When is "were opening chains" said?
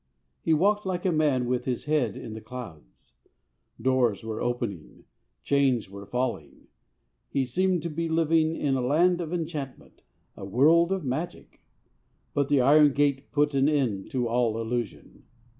4.23-5.91